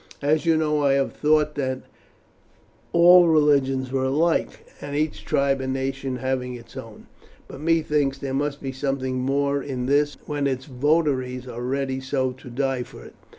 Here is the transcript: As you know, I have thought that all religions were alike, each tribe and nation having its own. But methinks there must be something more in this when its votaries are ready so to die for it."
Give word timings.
As 0.23 0.47
you 0.47 0.57
know, 0.57 0.81
I 0.81 0.93
have 0.93 1.13
thought 1.13 1.53
that 1.53 1.83
all 2.91 3.27
religions 3.27 3.91
were 3.91 4.05
alike, 4.05 4.65
each 4.83 5.23
tribe 5.25 5.61
and 5.61 5.71
nation 5.73 6.15
having 6.15 6.55
its 6.55 6.75
own. 6.75 7.05
But 7.47 7.61
methinks 7.61 8.17
there 8.17 8.33
must 8.33 8.63
be 8.63 8.71
something 8.71 9.17
more 9.19 9.61
in 9.61 9.85
this 9.85 10.17
when 10.25 10.47
its 10.47 10.65
votaries 10.65 11.47
are 11.47 11.61
ready 11.61 11.99
so 11.99 12.31
to 12.31 12.49
die 12.49 12.81
for 12.81 13.05
it." 13.05 13.13